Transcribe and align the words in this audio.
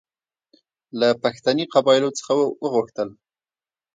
له 0.99 1.07
پښتني 1.23 1.63
قبایلو 1.73 2.09
څخه 2.17 2.33
وغوښتل. 2.63 3.09